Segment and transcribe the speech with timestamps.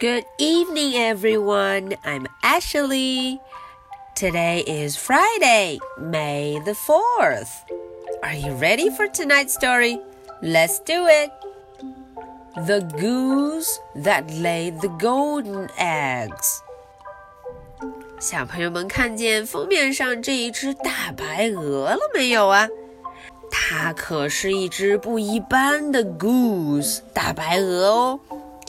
[0.00, 1.96] Good evening, everyone.
[2.02, 3.40] I'm Ashley.
[4.14, 7.64] Today is Friday, May the 4th.
[8.22, 10.00] Are you ready for tonight's story?
[10.42, 11.30] Let's do it.
[12.66, 16.62] The goose that laid the golden eggs.
[18.18, 22.66] 小朋友们看见封面上这一只大白鹅了没有啊？
[23.50, 28.20] 它可是一只不一般的 goose 大白鹅哦。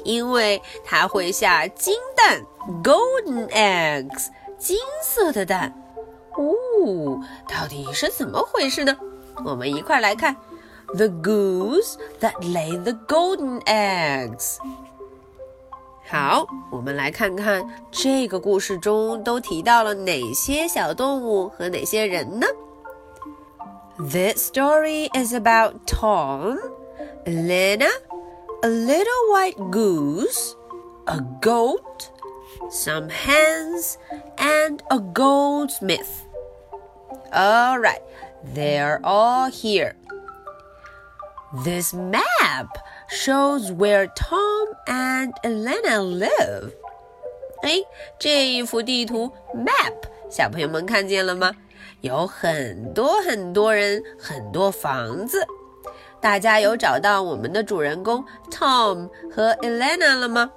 [0.05, 2.45] 因为它会下金蛋
[2.83, 5.73] （golden eggs），金色的蛋。
[6.35, 8.97] 哦，到底是怎么回事呢？
[9.45, 10.37] 我们一块来看
[10.95, 14.57] ：The goose that laid the golden eggs。
[16.09, 22.47] 好，我们来看看这个故事中都提到了哪些小动物和哪些人呢
[23.99, 26.59] ？This story is about Tom,
[27.25, 27.89] Lena
[28.64, 30.56] a little white goose,
[31.08, 32.12] a goat,
[32.70, 33.98] some hens,
[34.38, 36.26] and a goldsmith.
[37.34, 38.02] All right,
[38.44, 39.96] they're all here.
[41.64, 42.78] This map
[43.10, 46.74] shows where Tom and Elena live.
[47.64, 47.82] 哎，
[48.20, 49.94] 这一幅地图 map，
[50.30, 51.54] 小朋友们看见了吗？
[52.02, 55.46] 有很多很多人，很多房子。
[56.23, 60.53] 大家有找到我们的主人公 Tom 和 Elena 了吗？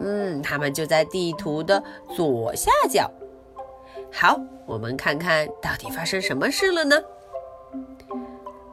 [0.00, 1.82] 嗯，他们就在地图的
[2.16, 3.10] 左下角。
[4.10, 6.96] 好，我们看看到底发生什么事了呢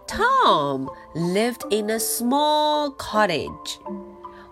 [0.07, 3.79] ？Tom lived in a small cottage。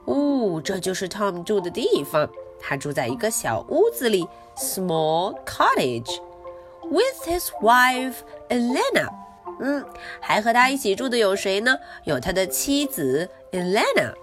[0.05, 2.29] 哦，这就是 Tom 住的地方。
[2.59, 4.27] 他住在一个小屋子里
[4.57, 8.17] ，small cottage，with his wife
[8.49, 9.20] Elena。
[9.61, 9.85] 嗯，
[10.19, 11.77] 还和他一起住的有谁呢？
[12.03, 14.13] 有他的妻子 Elena。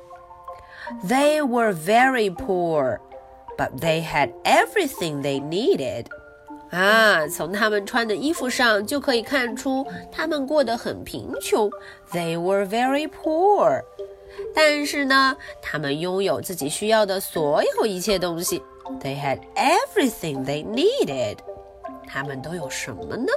[1.06, 2.98] They were very poor,
[3.56, 6.06] but they had everything they needed.
[6.70, 11.70] 啊，从他们穿的衣服上就可以看出他们过得很贫穷。
[12.12, 13.82] They were very poor，
[14.54, 18.62] 但是呢，他们拥有自己需要的所有一切东西。
[19.00, 21.36] They had everything they needed。
[22.06, 23.32] 他们都有什么呢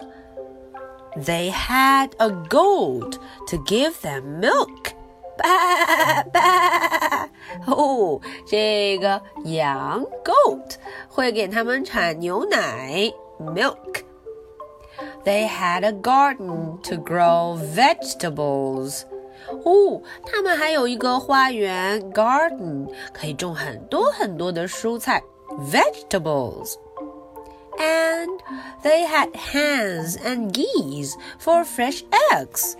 [1.16, 4.92] ？they had a goat to give them milk.
[5.36, 7.28] 吧吧
[7.66, 10.76] 哦，这个羊 goat
[11.08, 19.02] 会给他们产牛奶 milk。They had a garden to grow vegetables.
[19.64, 25.22] 哦，他们还有一个花园 garden，可以种很多很多的蔬菜
[25.70, 26.74] vegetables
[27.78, 28.40] and
[28.82, 32.74] they had hens and geese for fresh eggs.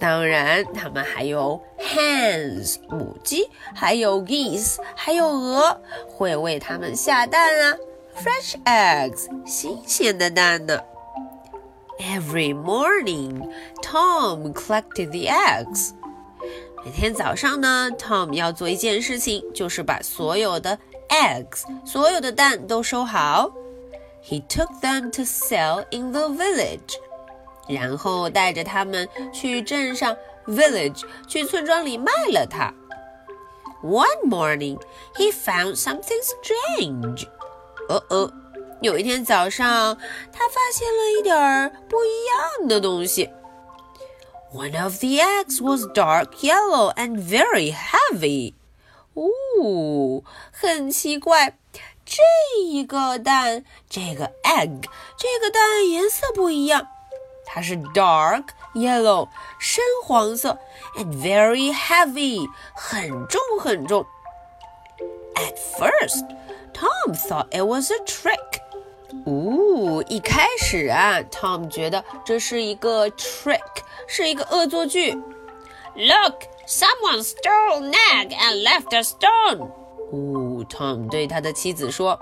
[0.00, 7.76] 当然，他们还有 hens 母鸡，还有 geese 还有鹅，会为它们下蛋啊，
[8.16, 10.80] fresh eggs 新鲜的蛋呢。
[12.00, 13.48] Every morning,
[13.80, 15.92] Tom collected the eggs.
[16.84, 20.76] 每天早上呢，Tom 要做一件事情，就是把所有的
[21.08, 23.50] eggs 所有的蛋都收好。
[24.22, 26.94] he took them to sell in the village.
[27.68, 30.16] 然后带着他们去镇上
[30.46, 32.72] village 去村庄里卖了它。
[33.82, 34.78] One morning,
[35.14, 37.26] he found something strange.
[37.88, 38.32] 哦哦，
[38.80, 39.96] 有一天早上，
[40.32, 43.30] 他发现了一点不一样的东西。
[44.52, 48.54] One of the eggs was dark yellow and very heavy.
[49.14, 51.57] 哦，很奇怪。
[52.08, 52.22] 这
[52.62, 54.84] 一个蛋，这个 egg，
[55.16, 56.86] 这个蛋颜色不一样，
[57.46, 59.28] 它是 dark yellow，
[59.58, 60.58] 深黄色，
[60.96, 64.04] and very heavy，很重很重。
[65.34, 66.24] At first,
[66.72, 68.60] Tom thought it was a trick.
[69.26, 73.60] 哦，一开始啊，Tom 觉得这是一个 trick，
[74.06, 75.12] 是一个恶作剧。
[75.96, 79.70] Look, someone stole an egg and left a stone.
[80.12, 82.18] 哦，Tom 对他的妻子说：“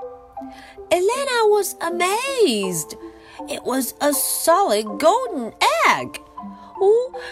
[0.90, 2.96] Elena was amazed.
[3.48, 5.52] It was a solid golden
[5.88, 6.20] egg.”
[6.80, 6.88] 哦，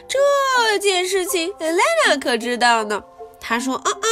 [0.09, 3.03] 这件事情 Elena 可知道呢。
[3.41, 4.07] 她说：“嗯嗯，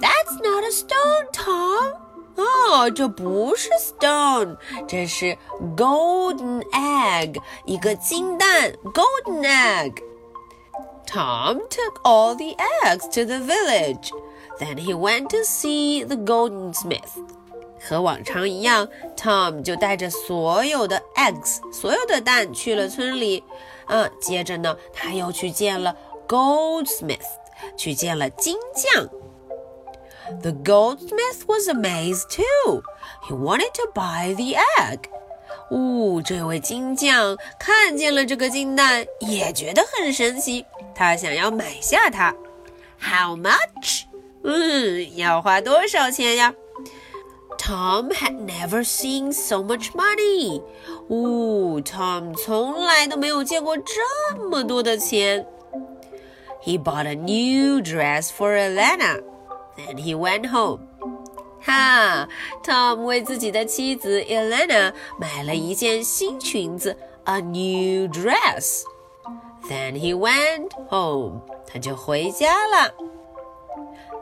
[0.00, 1.94] That's not a stone, Tom.
[2.36, 5.36] 哦，这不是 stone，这是
[5.76, 10.02] golden egg，一个金蛋 golden egg。”
[11.06, 12.54] Tom took all the
[12.84, 14.12] eggs to the village.
[14.58, 17.10] Then he went to see the goldsmith.
[17.82, 23.42] 和往常一样，Tom 就带着所有的 eggs，所有的蛋去了村里。
[23.86, 25.96] 嗯，接着呢，他又去见了
[26.28, 27.26] goldsmith，
[27.76, 29.08] 去见了金匠。
[30.42, 32.82] The goldsmith was amazed too.
[33.26, 35.00] He wanted to buy the egg.
[35.70, 42.34] 哦，这位金匠看见了这个金蛋，也觉得很神奇，他想要买下它。
[43.00, 44.02] How much？
[44.44, 46.54] 嗯，要花多少钱呀？
[47.58, 50.62] Tom had never seen so much money.
[51.08, 55.46] 哦，Tom 从来都没有见过这么多的钱。
[56.62, 59.20] He bought a new dress for Elena.
[59.76, 60.80] Then he went home.
[61.62, 62.28] 哈，
[62.64, 68.82] Tom 为自己的妻子 Elena 买了一件新裙子，a new dress.
[69.68, 71.42] Then he went home.
[71.66, 72.94] 他就回家了。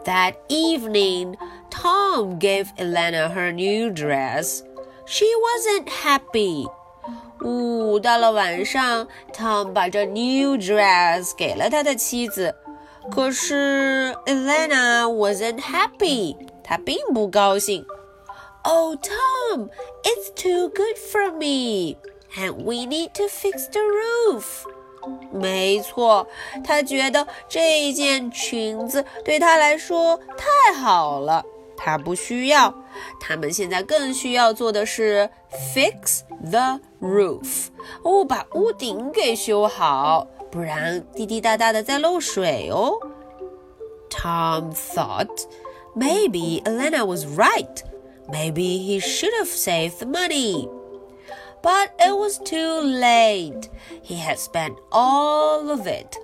[0.05, 1.37] That evening,
[1.71, 4.63] Tom gave Elena her new dress.
[5.07, 6.67] She wasn't happy.
[7.41, 12.55] 呜，到了晚上，Tom 把这 new dress 给了他的妻子。
[13.11, 17.87] 可是 Elena wasn't happy，她并不高兴。
[18.65, 19.71] Oh, Tom,
[20.03, 21.97] it's too good for me,
[22.37, 24.65] and we need to fix the roof.
[25.32, 26.28] 没错，
[26.64, 31.44] 她觉得这件裙子对她来说太好了，
[31.78, 32.74] 她不需要。
[33.20, 35.30] 他们现在更需要做的是
[35.74, 37.68] fix the roof，
[38.04, 40.28] 哦，把屋顶给修好。
[40.52, 42.94] 不然滴滴答答的在漏水哦。
[44.12, 45.48] Tom thought
[45.96, 47.82] maybe Elena was right.
[48.32, 50.70] Maybe he should have saved the money.
[51.63, 53.69] But it was too late.
[54.03, 56.17] He had spent all of it.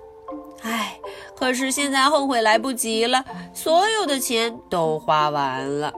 [0.63, 0.99] 唉，
[1.35, 3.23] 可是现在后悔来不及了，
[3.53, 5.93] 所有的钱都花完了。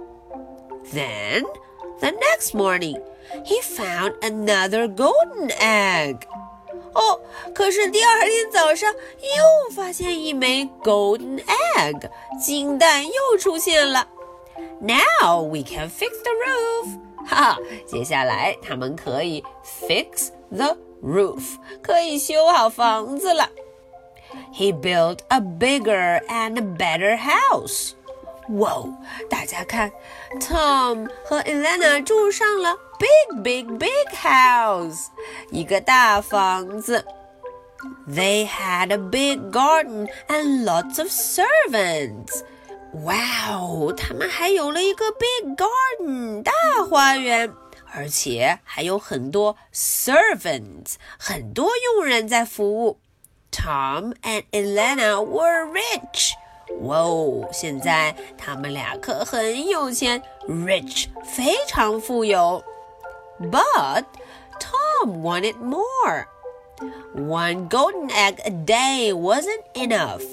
[0.94, 1.44] Then,
[2.00, 3.02] the next morning,
[3.46, 6.22] he found another golden egg.
[6.94, 7.22] 哦，
[7.54, 11.42] 可是第二天早上又发现一枚 golden
[11.78, 12.10] egg，
[12.44, 14.08] 金蛋又出现了。
[14.82, 17.01] Now we can fix the roof。
[17.26, 19.44] 哈，接下来他们可以
[19.88, 23.50] fix the roof，可以修好房子了。
[24.54, 27.94] He built a bigger and better house.
[28.50, 28.94] 哇哦！
[29.30, 29.92] 大家看，
[30.40, 35.08] Tom 和 Elena 住上了 big big big house，
[35.52, 37.06] 一个大房子。
[38.08, 42.44] They had a big garden and lots of servants.
[43.04, 43.16] 哇
[43.52, 43.94] 哦！
[43.96, 46.52] 他们还有了一个 big garden 大
[46.90, 47.54] 花园，
[47.94, 53.00] 而且还有很多 servants 很多佣人在服务。
[53.52, 56.32] Tom and Elena were rich.
[56.82, 57.50] 哇哦！
[57.52, 62.64] 现在他们俩可很有钱，rich，非常富有。
[63.40, 64.06] But
[64.60, 66.28] Tom wanted more.
[67.16, 70.24] One golden egg a day wasn't enough.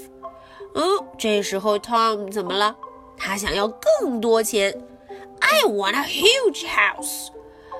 [0.74, 0.82] 嗯，
[1.18, 2.76] 这时候 Tom 怎么了？
[3.16, 4.82] 他想要更多钱。
[5.40, 7.28] I want a huge house.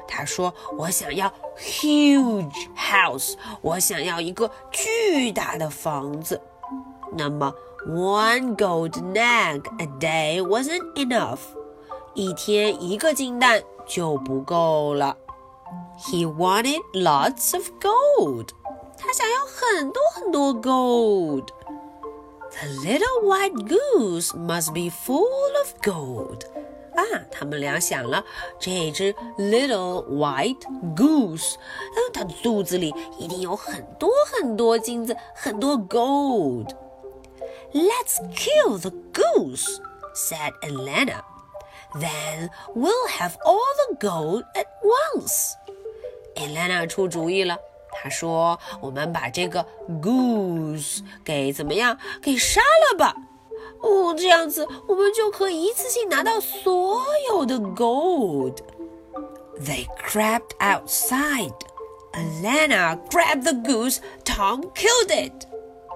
[0.08, 6.40] 他说：“我想要 huge house，我想要一个巨大的房子。”
[7.16, 7.54] 那么
[7.86, 11.38] one golden egg a day wasn't enough.
[12.14, 15.16] 一天一个金蛋就不够了。
[15.98, 18.48] He wanted lots of gold.
[18.98, 21.48] 他想要很多很多 gold.
[22.51, 26.45] The little white goose must be full of gold.
[26.95, 28.23] 啊，他们俩想了，
[28.57, 30.61] 这只 little white
[30.95, 39.81] goose，嗯，它肚子里一定有很多很多金子，很多 gold。Let's kill the goose,
[40.13, 41.25] said Elena.
[41.95, 43.59] Then we'll have all
[43.89, 45.57] the gold at once.
[46.35, 47.59] Elena 出主意了，
[47.99, 49.65] 她说：“我们把这个
[50.01, 51.97] goose 给怎么样？
[52.21, 53.15] 给杀了吧。
[53.81, 58.57] 哦，这样子我们就可以一次性拿到所有的 gold。”
[59.59, 61.53] They crept outside.
[62.13, 63.99] Elena grabbed the goose.
[64.23, 65.47] Tom killed it.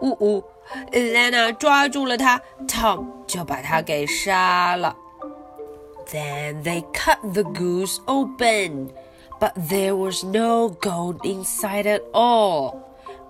[0.01, 0.43] 呜呜。
[0.91, 4.95] Elena 抓住了他，Tom 就把他给杀了。
[6.11, 8.89] Then they cut the goose open,
[9.43, 12.75] but there was no gold inside at all.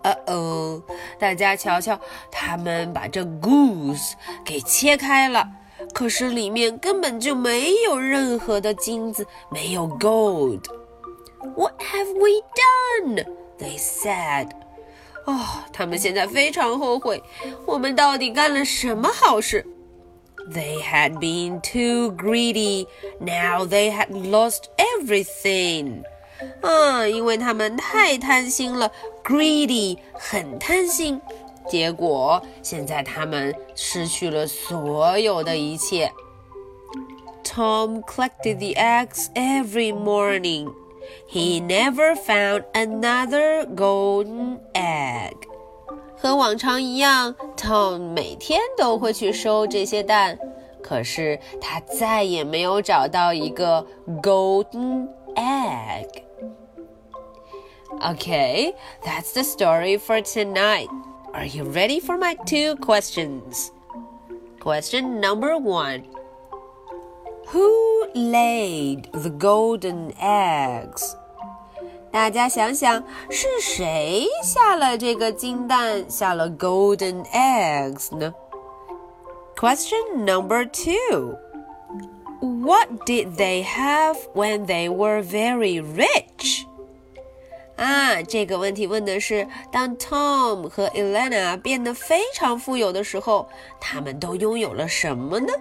[0.01, 0.81] 呃哦，
[1.19, 1.99] 大家瞧瞧，
[2.31, 4.13] 他们把这 goose
[4.45, 5.45] 给切开了，
[5.93, 13.25] 可是里面根本就没有任何的金子，没有 gold。What have we done?
[13.57, 14.49] They said.
[15.25, 17.21] 哦，他们现在非常后悔，
[17.65, 19.65] 我们到底干了什么好事
[20.51, 22.87] ？They had been too greedy.
[23.19, 26.03] Now they had lost everything.
[26.61, 28.91] 嗯，因为他们太贪心了，
[29.23, 31.21] greedy 很贪心，
[31.69, 36.11] 结果现在他们失去了所有的一切。
[37.43, 40.73] Tom collected the eggs every morning.
[41.27, 45.35] He never found another golden egg.
[46.23, 50.37] 和往常一样，Tom 每天都会去收这些蛋，
[50.81, 53.85] 可是他再也没有找到一个
[54.21, 56.07] golden egg.
[58.01, 60.87] Okay, that's the story for tonight.
[61.33, 63.71] Are you ready for my two questions?
[64.59, 66.03] Question number one
[67.47, 71.15] Who laid the golden eggs?
[72.13, 78.33] 大家想想，是谁下了这个金蛋，下了 golden eggs 呢？
[79.55, 81.35] Question number two.
[82.41, 86.65] What did they have when they were very rich?
[87.75, 93.47] 啊，这个问题问的是，当 Tom 和 Elena 变得非常富有的时候，
[93.79, 95.53] 他们都拥有了什么呢？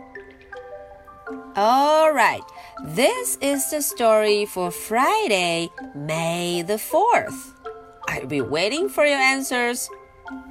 [1.55, 2.43] All right,
[2.82, 7.54] this is the story for Friday, May the 4th.
[8.08, 9.90] I'll be waiting for your answers.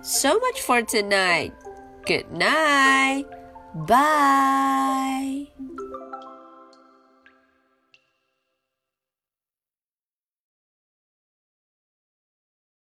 [0.02, 1.52] So much for tonight.
[2.06, 3.24] Good night.
[3.74, 5.48] Bye.